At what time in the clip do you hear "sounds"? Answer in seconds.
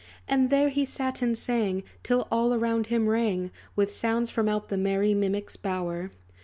3.91-4.31